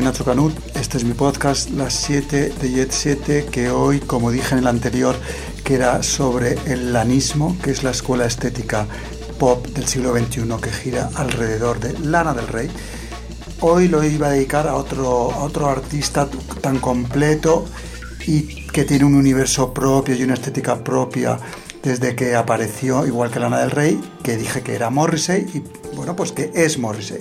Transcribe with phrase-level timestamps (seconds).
[0.00, 0.54] Soy Nacho Canut.
[0.76, 4.66] Este es mi podcast, Las 7 de Jet 7, que hoy, como dije en el
[4.66, 5.14] anterior,
[5.62, 8.86] que era sobre el lanismo, que es la escuela estética
[9.38, 12.70] pop del siglo XXI que gira alrededor de Lana del Rey.
[13.60, 16.30] Hoy lo iba a dedicar a otro, a otro artista
[16.62, 17.66] tan completo
[18.26, 21.38] y que tiene un universo propio y una estética propia
[21.82, 25.62] desde que apareció, igual que Lana del Rey, que dije que era Morrissey y
[25.94, 27.18] bueno, pues que es Morrissey.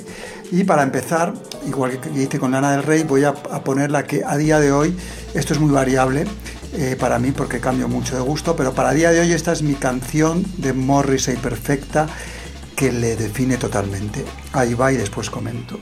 [0.51, 1.33] Y para empezar,
[1.67, 4.71] igual que hice con Lana del Rey, voy a, poner la que a día de
[4.71, 4.95] hoy,
[5.33, 6.25] esto es muy variable
[6.73, 9.61] eh, para mí porque cambio mucho de gusto, pero para día de hoy esta es
[9.61, 12.07] mi canción de Morrissey perfecta
[12.75, 14.23] que le define totalmente.
[14.53, 15.79] Ahí va y después comento.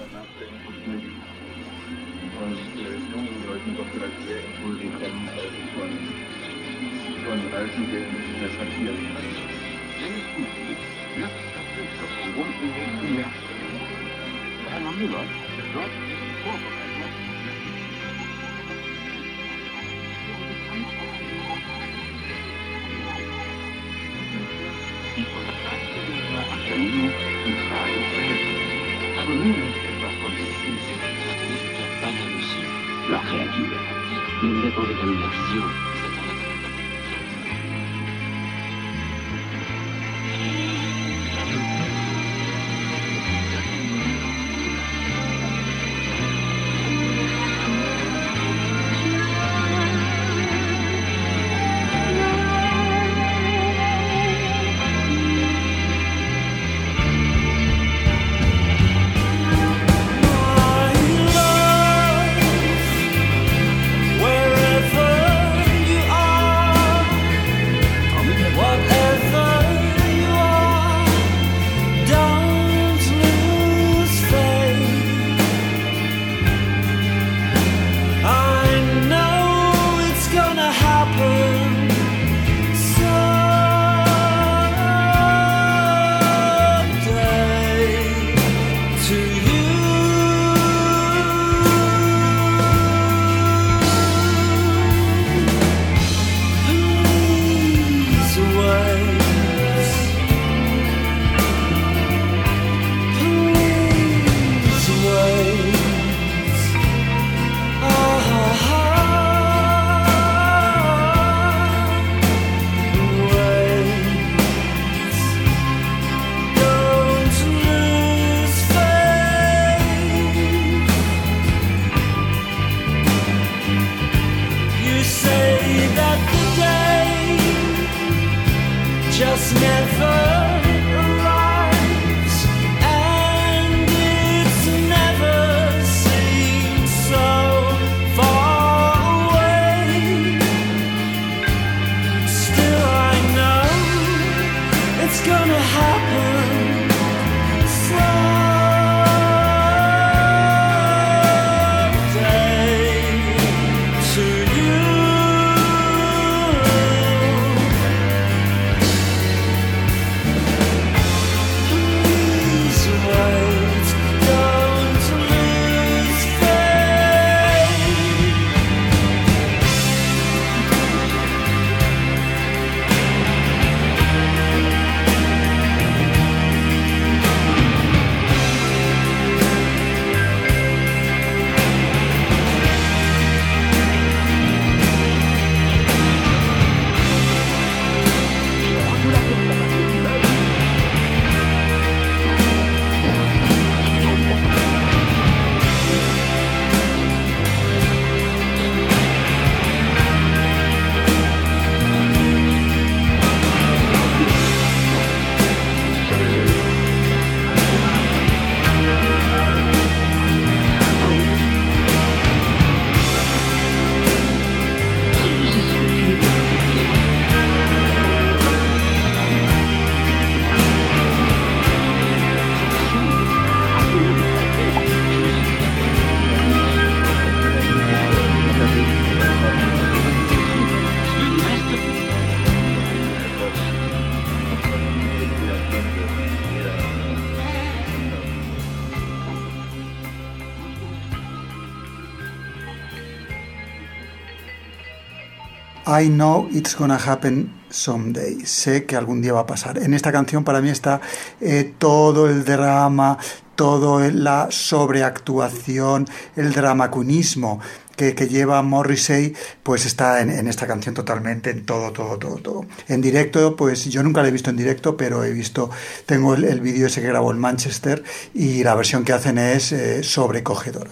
[245.87, 248.45] I know it's gonna happen someday.
[248.45, 249.77] Sé que algún día va a pasar.
[249.77, 250.99] En esta canción para mí está
[251.39, 253.17] eh, todo el drama,
[253.55, 256.05] todo la sobreactuación,
[256.35, 257.61] el dramacunismo
[257.95, 262.35] que, que, lleva Morrissey, pues está en, en, esta canción totalmente, en todo, todo, todo,
[262.35, 262.65] todo.
[262.89, 265.69] En directo, pues yo nunca la he visto en directo, pero he visto,
[266.05, 268.03] tengo el, el vídeo ese que grabó en Manchester
[268.33, 270.91] y la versión que hacen es eh, sobrecogedora.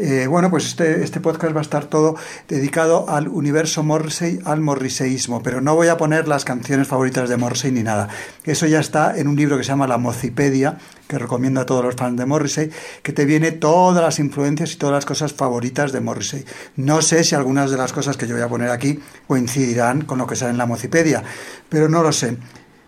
[0.00, 2.14] Eh, bueno, pues este, este podcast va a estar todo
[2.46, 7.36] dedicado al universo Morrissey, al morriseísmo, pero no voy a poner las canciones favoritas de
[7.36, 8.08] Morrissey ni nada.
[8.44, 10.78] Eso ya está en un libro que se llama La Mocipedia,
[11.08, 12.70] que recomiendo a todos los fans de Morrissey,
[13.02, 16.44] que te viene todas las influencias y todas las cosas favoritas de Morrissey.
[16.76, 20.18] No sé si algunas de las cosas que yo voy a poner aquí coincidirán con
[20.18, 21.24] lo que sale en la Mocipedia,
[21.68, 22.36] pero no lo sé.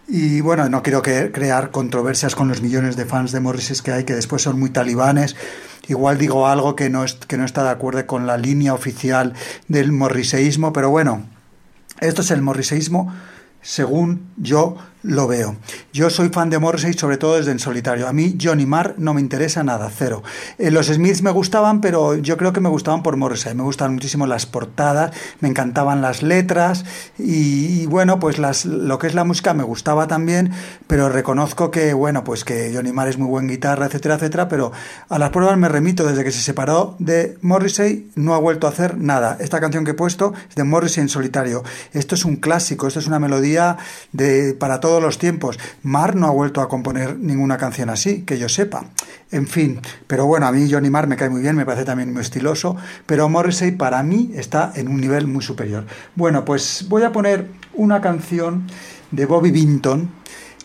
[0.06, 4.04] Y bueno, no quiero crear controversias con los millones de fans de Morrissey que hay,
[4.04, 5.34] que después son muy talibanes
[5.90, 9.34] igual digo algo que no, es, que no está de acuerdo con la línea oficial
[9.68, 11.24] del morriseísmo, pero bueno,
[12.00, 13.12] esto es el morriseísmo
[13.60, 15.56] según yo lo veo.
[15.92, 18.08] Yo soy fan de Morrissey, sobre todo desde en solitario.
[18.08, 20.22] A mí Johnny Marr no me interesa nada, cero.
[20.58, 23.54] Eh, los Smiths me gustaban, pero yo creo que me gustaban por Morrissey.
[23.54, 26.84] Me gustaban muchísimo las portadas, me encantaban las letras
[27.18, 30.52] y, bueno, pues las, lo que es la música me gustaba también,
[30.86, 34.72] pero reconozco que, bueno, pues que Johnny Marr es muy buen guitarra, etcétera, etcétera, pero
[35.08, 38.70] a las pruebas me remito desde que se separó de Morrissey, no ha vuelto a
[38.70, 39.36] hacer nada.
[39.40, 41.62] Esta canción que he puesto es de Morrissey en solitario.
[41.92, 43.78] Esto es un clásico, esto es una melodía
[44.12, 45.56] de, para todos todos los tiempos.
[45.84, 48.86] Mar no ha vuelto a componer ninguna canción así, que yo sepa.
[49.30, 52.12] En fin, pero bueno, a mí Johnny Marr me cae muy bien, me parece también
[52.12, 52.76] muy estiloso,
[53.06, 55.86] pero Morrissey para mí está en un nivel muy superior.
[56.16, 58.66] Bueno, pues voy a poner una canción
[59.12, 60.10] de Bobby Binton,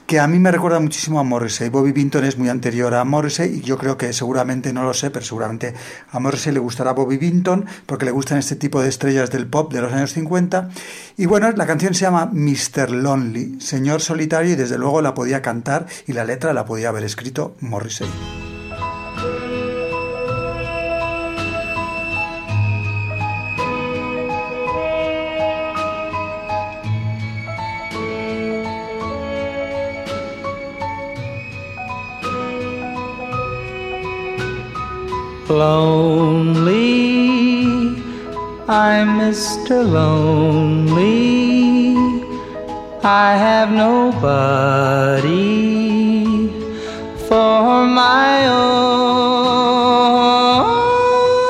[0.07, 1.69] que a mí me recuerda muchísimo a Morrissey.
[1.69, 5.09] Bobby Binton es muy anterior a Morrissey y yo creo que seguramente, no lo sé,
[5.09, 5.73] pero seguramente
[6.11, 9.73] a Morrissey le gustará Bobby Binton porque le gustan este tipo de estrellas del pop
[9.73, 10.69] de los años 50.
[11.17, 12.91] Y bueno, la canción se llama Mr.
[12.91, 17.03] Lonely, Señor Solitario, y desde luego la podía cantar y la letra la podía haber
[17.03, 18.07] escrito Morrissey.
[35.57, 36.75] Lonely,
[38.67, 39.89] I'm Mr.
[39.89, 41.15] Lonely.
[43.01, 45.21] I have nobody
[47.29, 48.75] for my own.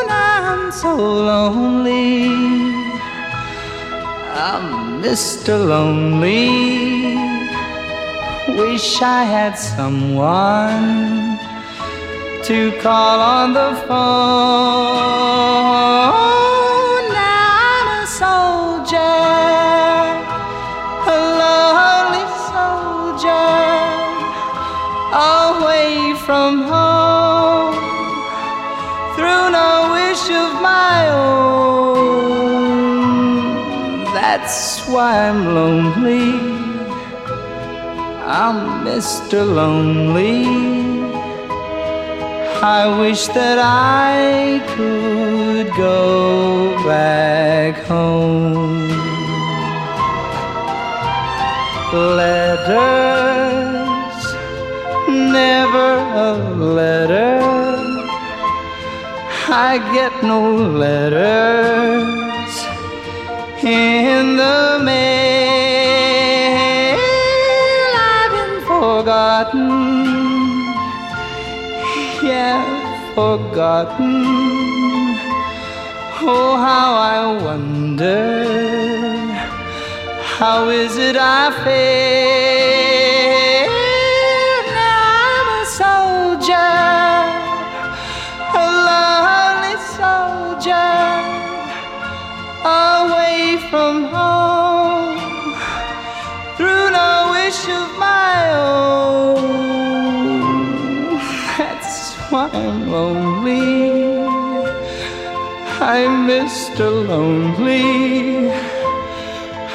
[0.08, 2.30] I'm so lonely.
[4.48, 5.58] I'm Mr.
[5.58, 7.16] Lonely.
[8.56, 11.25] Wish I had someone
[12.46, 13.96] to call on the phone.
[17.12, 19.18] Now I'm a soldier,
[21.10, 23.50] a lonely soldier,
[25.42, 27.74] away from home,
[29.16, 32.46] through no wish of my own.
[34.14, 36.30] That's why I'm lonely.
[38.28, 39.40] I'm Mr.
[39.44, 40.85] Lonely.
[42.68, 48.90] I wish that I could go back home.
[52.18, 53.14] Letters,
[55.08, 55.92] never
[56.26, 57.38] a letter.
[59.48, 60.42] I get no
[60.84, 62.54] letters
[63.64, 65.78] in the mail.
[68.10, 70.05] I've been forgotten
[72.26, 74.26] yeah, forgotten.
[76.28, 78.46] Oh, how I wonder,
[80.38, 82.75] how is it I feel?
[102.56, 104.26] I'm lonely.
[105.82, 106.88] I'm Mr.
[107.10, 108.50] Lonely.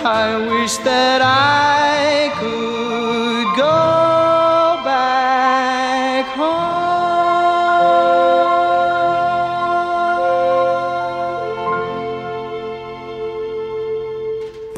[0.03, 2.60] I wish that I could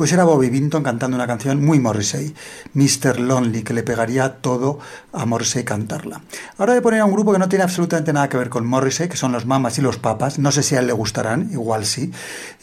[0.03, 2.35] Pues era Bobby Vinton cantando una canción muy Morrissey,
[2.75, 3.21] Mr.
[3.21, 4.81] Lonely, que le pegaría todo
[5.13, 6.23] a Morrissey cantarla.
[6.59, 8.67] Ahora voy a poner a un grupo que no tiene absolutamente nada que ver con
[8.67, 10.41] Morrissey, que son los Mamas y los Papas.
[10.41, 12.11] No sé si a él le gustarán, igual sí.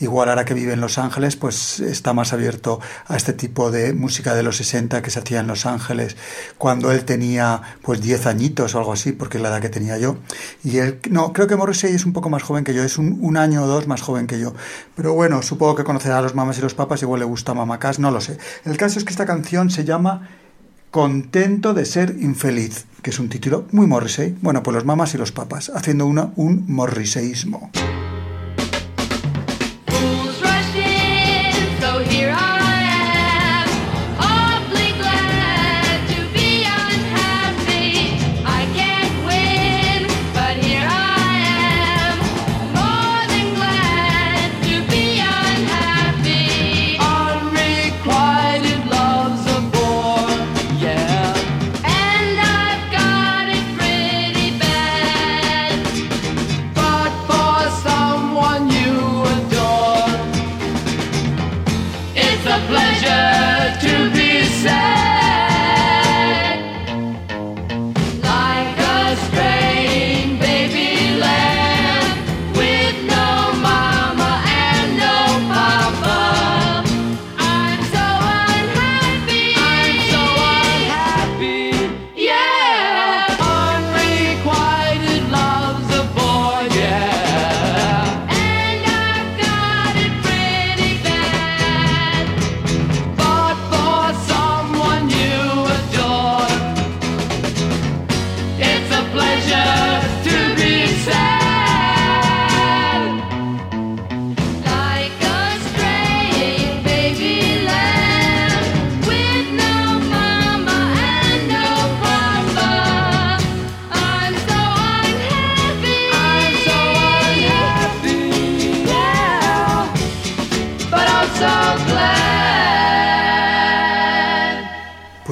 [0.01, 3.93] Igual ahora que vive en Los Ángeles, pues está más abierto a este tipo de
[3.93, 6.17] música de los 60 que se hacía en Los Ángeles
[6.57, 9.97] cuando él tenía pues 10 añitos o algo así, porque es la edad que tenía
[9.97, 10.17] yo.
[10.61, 13.37] Y él, no, creo que Morrissey es un poco más joven que yo, es un,
[13.37, 14.53] año o dos más joven que yo.
[14.95, 17.99] Pero bueno, supongo que conocerá a los Mamas y los Papas, igual le gusta Mamacás,
[17.99, 18.37] no lo sé.
[18.65, 20.29] El caso es que esta canción se llama
[20.91, 24.35] Contento de ser infeliz, que es un título muy Morrissey.
[24.41, 27.71] Bueno, pues los mamas y los papas, haciendo una, un morriseísmo.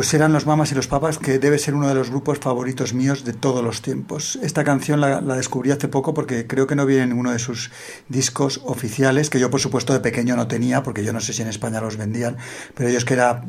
[0.07, 2.93] Pues eran los Mamas y los Papas, que debe ser uno de los grupos favoritos
[2.93, 4.39] míos de todos los tiempos.
[4.41, 7.71] Esta canción la, descubrí hace poco porque creo que no viene en uno de sus
[8.07, 11.41] discos oficiales, que yo por supuesto de pequeño no tenía, porque yo no sé si
[11.41, 12.37] en España los vendían,
[12.73, 13.43] pero es que era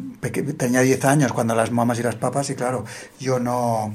[0.56, 2.84] tenía 10 años cuando las Mamas y las Papas, y claro,
[3.20, 3.94] yo no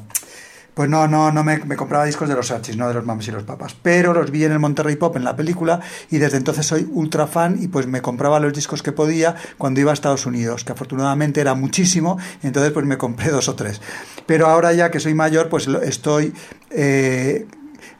[0.73, 3.31] pues no, no, no me, compraba discos de los Archis, no de los Mames y
[3.31, 3.75] los Papas.
[3.81, 7.27] Pero los vi en el Monterrey Pop en la película y desde entonces soy ultra
[7.27, 10.71] fan y pues me compraba los discos que podía cuando iba a Estados Unidos, que
[10.71, 13.81] afortunadamente era muchísimo, entonces pues me compré dos o tres.
[14.25, 16.33] Pero ahora ya que soy mayor, pues estoy...
[16.69, 17.45] Eh,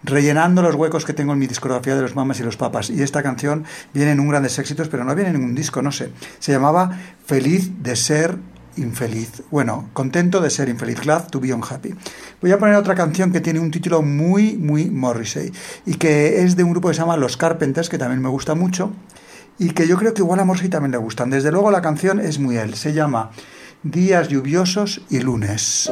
[0.04, 2.90] rellenando los huecos que tengo en mi discografía de los Mames y los Papas.
[2.90, 3.64] Y esta canción
[3.94, 6.10] viene en un grandes éxitos, pero no viene en ningún disco, no sé.
[6.40, 8.38] Se llamaba Feliz de ser
[8.78, 9.44] infeliz.
[9.52, 11.02] Bueno, contento de ser infeliz.
[11.02, 11.94] Glad to be unhappy.
[12.42, 15.52] Voy a poner otra canción que tiene un título muy, muy Morrissey
[15.86, 18.56] y que es de un grupo que se llama Los Carpenters, que también me gusta
[18.56, 18.92] mucho
[19.60, 21.30] y que yo creo que igual a Morrissey también le gustan.
[21.30, 22.76] Desde luego la canción es muy él.
[22.76, 23.32] Se llama
[23.84, 25.92] Días lluviosos y lunes.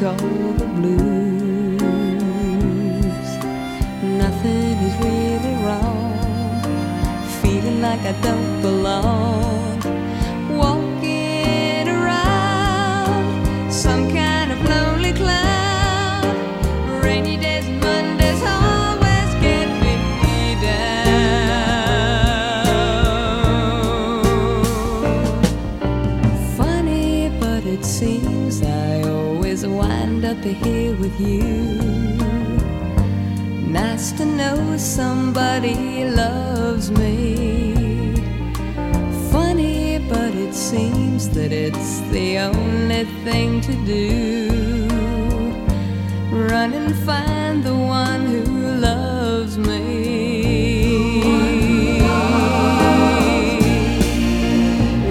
[0.00, 1.80] Call the blues.
[4.02, 6.14] Nothing is really wrong,
[7.42, 9.59] feeling like I don't belong.
[30.40, 31.44] happy here with you.
[33.68, 38.14] Nice to know somebody loves me.
[39.30, 44.88] Funny, but it seems that it's the only thing to do.
[46.32, 48.44] Run and find the one who
[48.80, 49.90] loves me.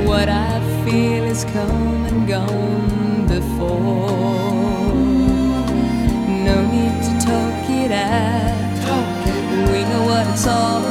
[0.08, 2.99] What I feel is come and gone
[10.46, 10.89] know what it's all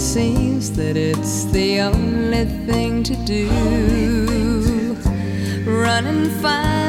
[0.00, 3.46] seems that it's the only thing to do.
[5.66, 6.79] Run and find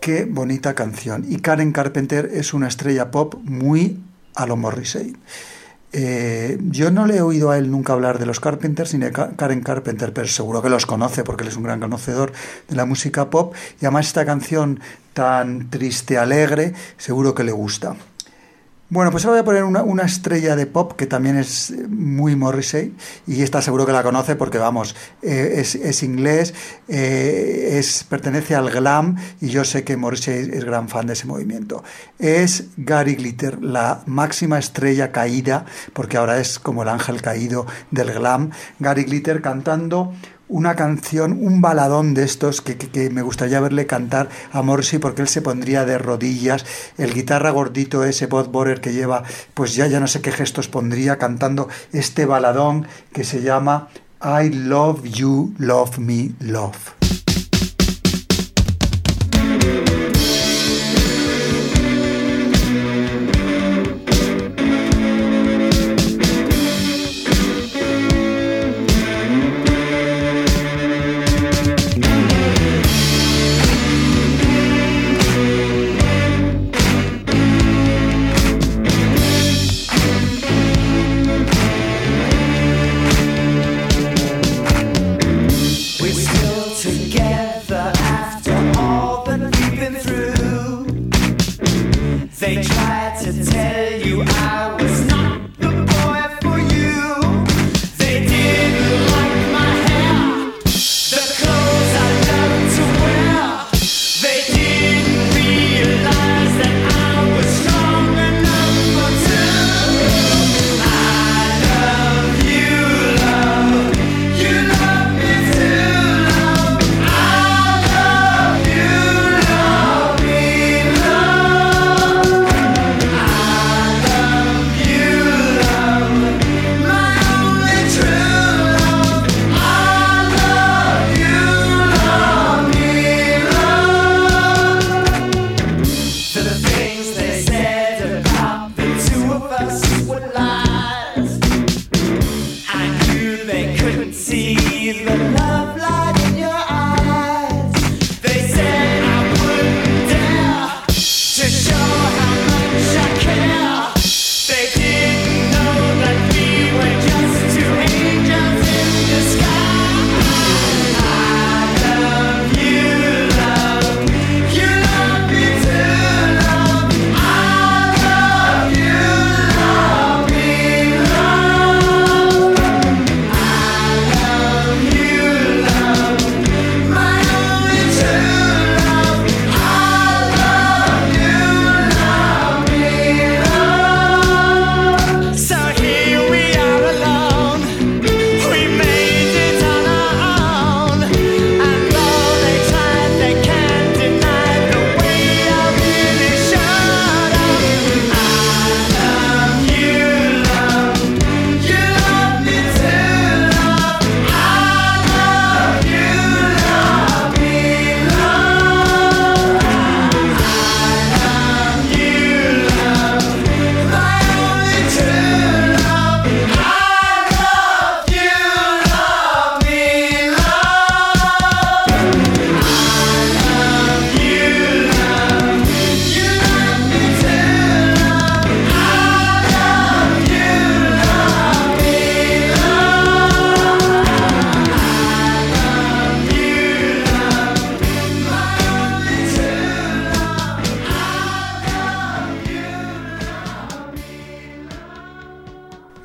[0.00, 1.24] Qué bonita canción.
[1.28, 4.00] Y Karen Carpenter es una estrella pop muy
[4.34, 5.16] a lo Morrissey.
[5.96, 9.12] Eh, yo no le he oído a él nunca hablar de los Carpenters ni de
[9.12, 12.32] Ka- Karen Carpenter, pero seguro que los conoce porque él es un gran conocedor
[12.68, 13.54] de la música pop.
[13.80, 14.80] Y además esta canción
[15.12, 17.94] tan triste, alegre, seguro que le gusta.
[18.90, 22.94] Bueno, pues ahora voy a poner una, estrella de pop que también es muy Morrissey
[23.26, 26.52] y esta seguro que la conoce porque vamos, eh, es, es inglés,
[26.86, 31.26] eh, es, pertenece al glam y yo sé que Morrissey es gran fan de ese
[31.26, 31.82] movimiento.
[32.18, 38.12] Es Gary Glitter, la máxima estrella caída, porque ahora es como el ángel caído del
[38.12, 38.50] glam.
[38.80, 40.12] Gary Glitter cantando
[40.54, 45.22] una canción, un baladón de estos que, que- me gustaría verle cantar a Morrissey porque
[45.22, 46.64] él se pondría de rodillas,
[46.96, 50.68] el guitarra gordito ese Bob Borer que lleva, pues ya, ya no sé qué gestos
[50.68, 53.88] pondría cantando este baladón que se llama
[54.22, 57.23] I Love You, Love Me, Love.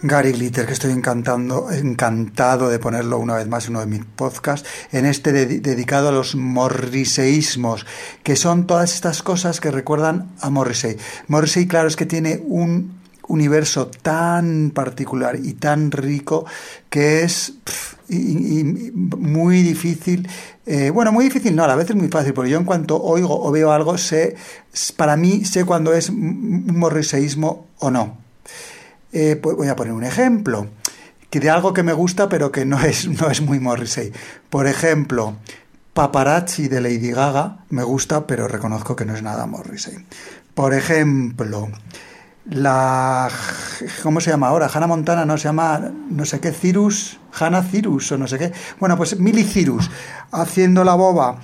[0.10, 4.04] Gary Glitter, que estoy encantando, encantado de ponerlo una vez más en uno de mis
[4.04, 7.86] podcasts, en este de- dedicado a los morriseísmos,
[8.24, 10.98] que son todas estas cosas que recuerdan a Morrissey.
[11.28, 16.46] Morrissey, claro, es que tiene un universo tan particular y tan rico
[16.90, 17.54] que es
[18.10, 20.28] muy difícil,
[20.66, 23.00] eh, bueno, muy difícil no, a la vez es muy fácil, porque yo en cuanto
[23.00, 24.36] oigo o veo algo, sé,
[24.98, 28.29] para mí sé cuando es un morriseísmo o no.
[29.12, 30.68] Eh, pues voy a poner un ejemplo
[31.30, 34.12] que de algo que me gusta pero que no es, no es muy Morrissey.
[34.50, 35.36] Por ejemplo,
[35.94, 40.06] Paparazzi de Lady Gaga me gusta pero reconozco que no es nada Morrissey.
[40.54, 41.70] Por ejemplo,
[42.50, 43.30] la...
[44.04, 44.70] ¿Cómo se llama ahora?
[44.74, 48.52] Hannah Montana, no se llama no sé qué Cirus, Hannah Cirus o no sé qué.
[48.80, 49.90] Bueno, pues Millie Cirus
[50.32, 51.40] haciendo la boba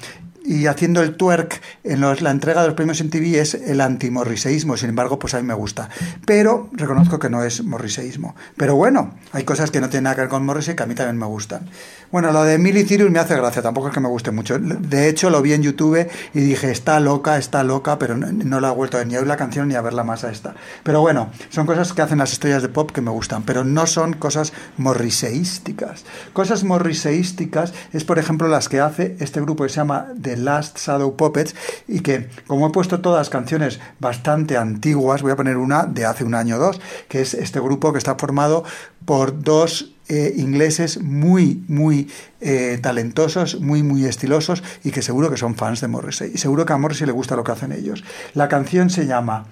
[0.45, 3.81] y haciendo el twerk en los- la entrega de los premios en TV es el
[3.81, 5.89] antimorriseísmo, sin embargo, pues a mí me gusta.
[6.25, 8.35] Pero reconozco que no es morriseísmo.
[8.57, 10.95] Pero bueno, hay cosas que no tienen nada que ver con Morrissey que a mí
[10.95, 11.67] también me gustan.
[12.11, 14.57] Bueno, lo de Miley Cyrus me hace gracia, tampoco es que me guste mucho.
[14.59, 18.59] De hecho, lo vi en YouTube y dije, está loca, está loca, pero no, no
[18.61, 20.55] la he vuelto ni a oír la canción ni a verla más a esta.
[20.83, 23.85] Pero bueno, son cosas que hacen las estrellas de pop que me gustan, pero no
[23.87, 26.05] son cosas morriseísticas.
[26.33, 30.77] Cosas morriseísticas es, por ejemplo, las que hace este grupo que se llama The Last
[30.77, 31.55] Shadow Puppets
[31.87, 36.23] y que, como he puesto todas canciones bastante antiguas, voy a poner una de hace
[36.23, 38.63] un año o dos, que es este grupo que está formado
[39.05, 42.09] por dos eh, ingleses muy, muy
[42.41, 46.31] eh, talentosos, muy, muy estilosos y que seguro que son fans de Morrissey.
[46.33, 48.03] Y seguro que a Morrissey le gusta lo que hacen ellos.
[48.33, 49.45] La canción se llama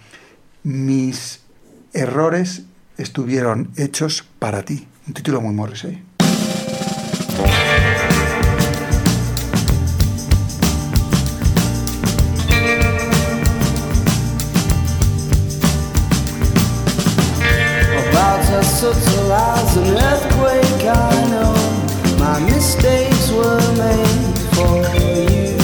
[0.63, 1.41] Mis
[1.93, 2.63] errores
[2.97, 4.87] estuvieron hechos para ti.
[5.07, 6.12] Un título muy Morrissey.
[18.85, 21.53] As an earthquake, I know
[22.19, 25.55] my mistakes were made for you.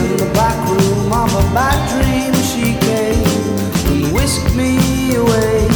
[0.00, 3.24] In the back room of a bad dream, she came
[3.92, 5.66] and whisked me away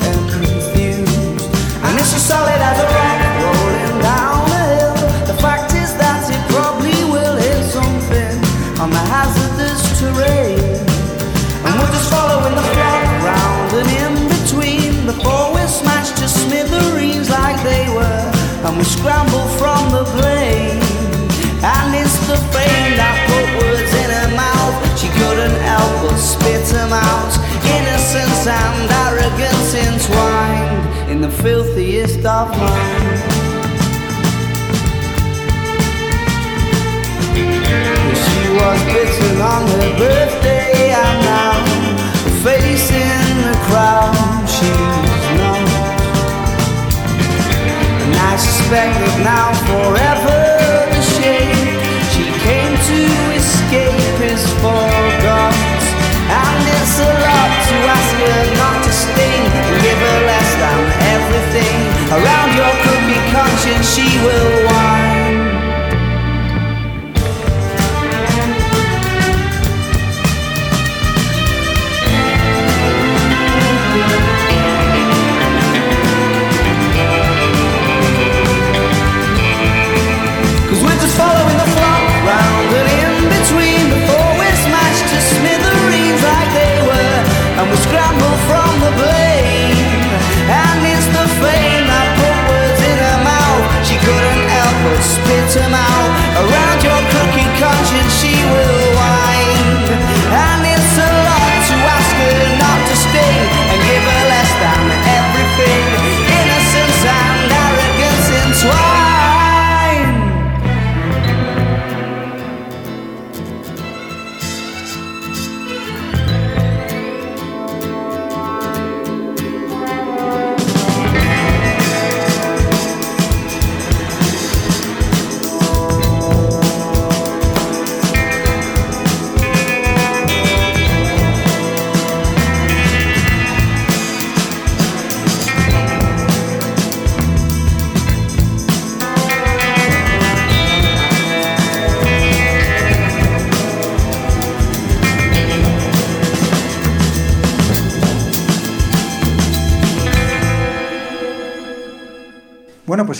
[0.00, 0.26] and.
[1.82, 3.05] And it's as solid as a rock
[18.86, 20.80] scramble from the blame.
[21.66, 24.76] And it's the fame that put words in her mouth.
[24.98, 27.32] She couldn't help but spit them out.
[27.66, 33.22] Innocence and arrogance entwined in the filthiest of minds.
[38.22, 41.25] She was bitten on her birthday and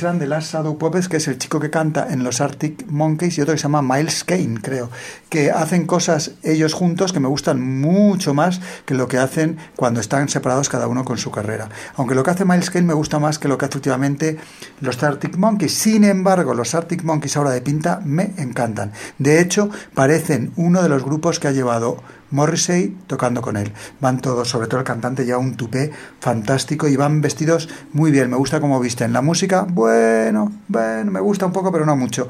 [0.07, 3.40] De Last Shadow Puppets, que es el chico que canta en los Arctic Monkeys, y
[3.40, 4.88] otro que se llama Miles Kane, creo,
[5.29, 9.99] que hacen cosas ellos juntos que me gustan mucho más que lo que hacen cuando
[9.99, 11.69] están separados cada uno con su carrera.
[11.97, 14.38] Aunque lo que hace Miles Kane me gusta más que lo que hace últimamente
[14.81, 15.75] los Arctic Monkeys.
[15.75, 18.92] Sin embargo, los Arctic Monkeys ahora de pinta me encantan.
[19.19, 23.73] De hecho, parecen uno de los grupos que ha llevado Morrissey tocando con él.
[24.01, 28.31] Van todos, sobre todo el cantante, lleva un tupé fantástico y van vestidos muy bien.
[28.31, 29.12] Me gusta cómo visten.
[29.12, 32.29] La música, bueno, bueno, me gusta un poco, pero no mucho.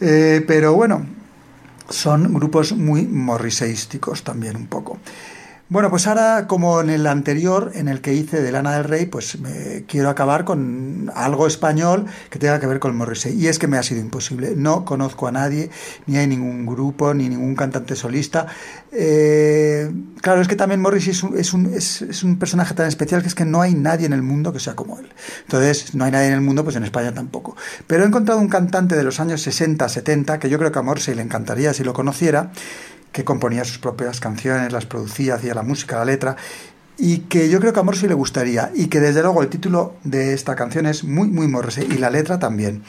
[0.00, 1.04] Eh, pero bueno,
[1.88, 4.98] son grupos muy morriseísticos también un poco.
[5.70, 9.06] Bueno, pues ahora, como en el anterior, en el que hice de Lana del Rey,
[9.06, 13.40] pues me quiero acabar con algo español que tenga que ver con Morrissey.
[13.40, 14.54] Y es que me ha sido imposible.
[14.56, 15.70] No conozco a nadie,
[16.06, 18.48] ni hay ningún grupo, ni ningún cantante solista.
[18.90, 19.88] Eh,
[20.20, 23.22] claro, es que también Morrissey es un, es, un, es, es un personaje tan especial
[23.22, 25.08] que es que no hay nadie en el mundo que sea como él.
[25.42, 27.54] Entonces, no hay nadie en el mundo, pues en España tampoco.
[27.86, 30.82] Pero he encontrado un cantante de los años 60, 70, que yo creo que a
[30.82, 32.50] Morrissey le encantaría si lo conociera,
[33.12, 36.36] que componía sus propias canciones, las producía, hacía la música, la letra,
[36.96, 39.94] y que yo creo que a Morrissey le gustaría, y que desde luego el título
[40.04, 42.82] de esta canción es muy, muy Morrissey, y la letra también.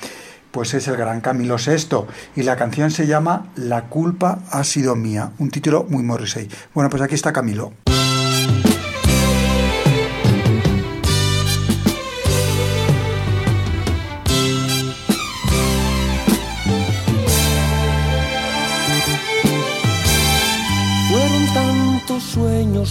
[0.51, 2.05] Pues es el gran Camilo VI,
[2.35, 6.49] y la canción se llama La culpa ha sido mía, un título muy Morrissey.
[6.73, 7.71] Bueno, pues aquí está Camilo.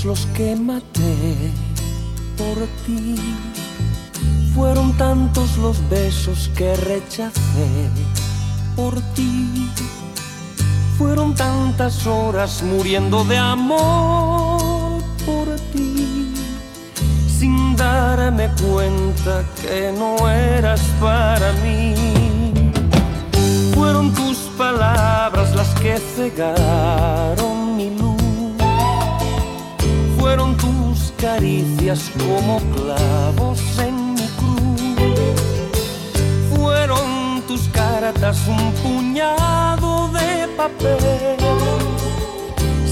[0.04, 1.52] Los que maté
[2.36, 3.16] por ti.
[4.54, 7.88] Fueron tantos los besos que rechacé
[8.76, 9.70] por ti.
[10.96, 16.34] Fueron tantas horas muriendo de amor por ti.
[17.38, 21.94] Sin darme cuenta que no eras para mí.
[23.74, 27.59] Fueron tus palabras las que cegaron.
[30.20, 35.40] Fueron tus caricias como clavos en mi cruz.
[36.54, 41.38] Fueron tus cartas un puñado de papel.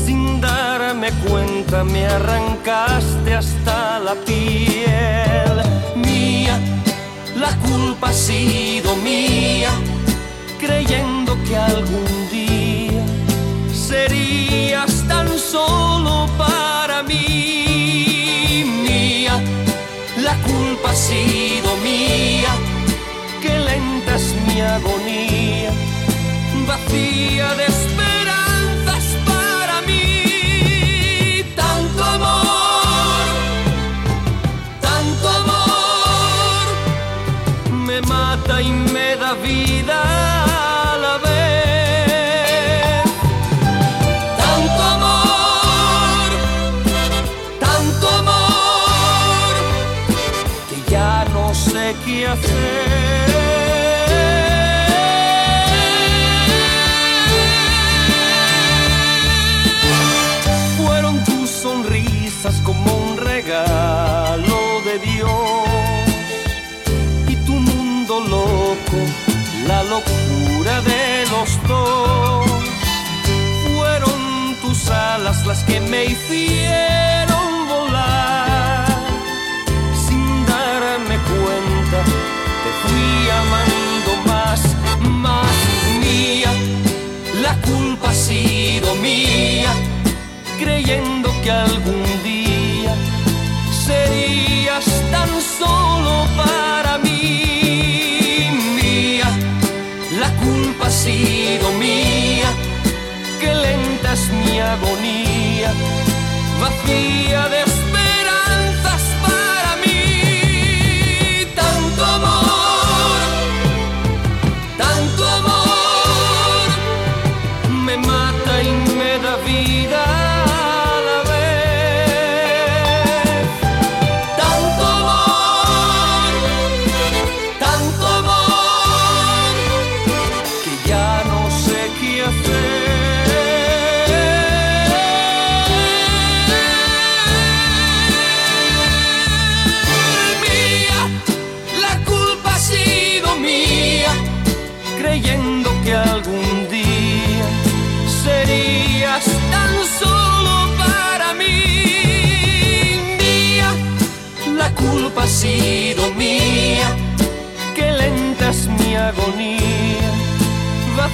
[0.07, 5.53] Sin darme cuenta me arrancaste hasta la piel.
[5.97, 6.59] Mía,
[7.37, 9.71] la culpa ha sido mía
[10.59, 13.05] creyendo que algún día
[13.71, 16.58] serías tan solo para
[17.09, 18.65] mí.
[18.85, 19.35] Mía,
[20.27, 22.53] la culpa ha sido mía,
[23.43, 25.71] que lenta es mi agonía,
[26.67, 31.45] vacía de esperanzas para mí.
[31.57, 33.27] Tanto amor,
[34.81, 36.67] tanto amor
[37.87, 40.18] me mata y me da vida
[69.99, 72.47] locura de los dos.
[73.65, 78.87] Fueron tus alas las que me hicieron volar.
[80.07, 81.99] Sin darme cuenta,
[82.63, 84.61] te fui amando más,
[85.25, 85.57] más
[86.01, 86.53] mía.
[87.43, 89.73] La culpa ha sido mía,
[90.61, 92.38] creyendo que algún día
[106.89, 107.48] vacía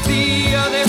[0.06, 0.83] garantía de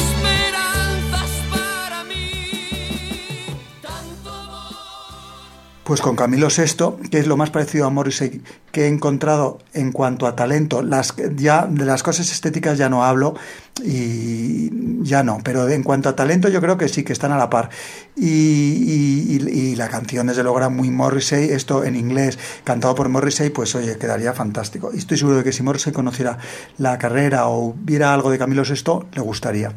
[5.86, 9.92] Pues con Camilo VI, que es lo más parecido a Morrissey que he encontrado en
[9.92, 10.82] cuanto a talento.
[10.82, 13.36] Las, ya, de las cosas estéticas ya no hablo
[13.84, 17.38] y ya no, pero en cuanto a talento yo creo que sí, que están a
[17.38, 17.70] la par.
[18.16, 23.08] Y, y- y la canción desde luego era muy Morrissey, esto en inglés, cantado por
[23.08, 24.90] Morrissey, pues oye, quedaría fantástico.
[24.92, 26.40] Y estoy seguro de que si Morrissey conociera
[26.80, 29.72] la carrera o viera algo de Camilo VI, le gustaría.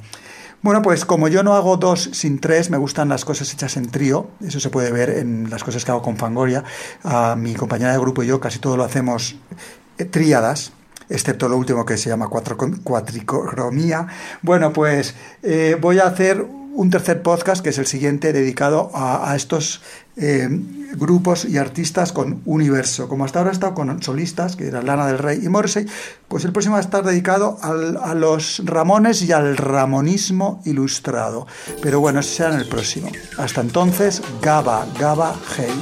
[0.61, 3.91] Bueno, pues como yo no hago dos sin tres, me gustan las cosas hechas en
[3.91, 4.29] trío.
[4.45, 6.65] Eso se puede ver en las cosas que hago con Fangoria.
[7.37, 9.37] Mi compañera de grupo y yo casi todo lo hacemos
[9.99, 10.73] eh, tríadas,
[11.09, 14.09] excepto lo último que se llama cuatricromía.
[14.43, 16.45] Bueno, pues eh, voy a hacer
[16.79, 19.81] un tercer podcast, que es el siguiente, dedicado a, estos
[20.17, 20.49] eh,
[20.93, 23.09] grupos y artistas con universo.
[23.09, 25.87] Como hasta ahora he estado con solistas, que eran Lana del Rey y Morrissey,
[26.29, 31.49] pues el próximo va a estar dedicado a los Ramones y al Ramonismo ilustrado.
[31.83, 33.11] Pero bueno, ese será en el próximo.
[33.39, 35.75] Hasta entonces, Gaba, Gaba, Hey.